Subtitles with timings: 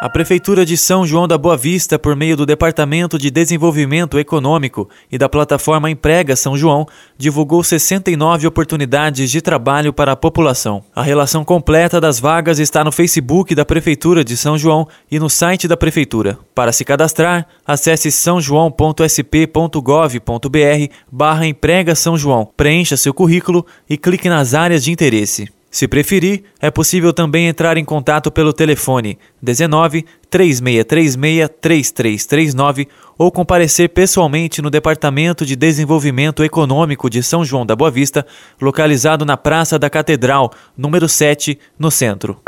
[0.00, 4.88] A Prefeitura de São João da Boa Vista, por meio do Departamento de Desenvolvimento Econômico
[5.10, 10.84] e da plataforma Emprega São João, divulgou 69 oportunidades de trabalho para a população.
[10.94, 15.28] A relação completa das vagas está no Facebook da Prefeitura de São João e no
[15.28, 16.38] site da Prefeitura.
[16.54, 24.54] Para se cadastrar, acesse sãojoão.sp.gov.br barra Emprega São João, preencha seu currículo e clique nas
[24.54, 25.57] áreas de interesse.
[25.78, 33.88] Se preferir, é possível também entrar em contato pelo telefone 19 3636 3339 ou comparecer
[33.88, 38.26] pessoalmente no Departamento de Desenvolvimento Econômico de São João da Boa Vista,
[38.60, 42.40] localizado na Praça da Catedral, número 7, no centro.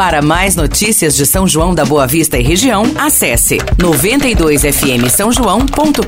[0.00, 6.00] Para mais notícias de São João da Boa Vista e região, acesse 92fm São João.com.br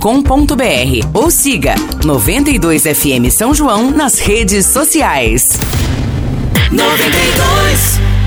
[1.13, 5.51] ou siga 92fm São João nas redes sociais.
[6.71, 8.22] 92